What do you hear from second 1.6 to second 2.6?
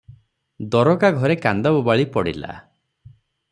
ବୋବାଳି ପଡ଼ିଲା।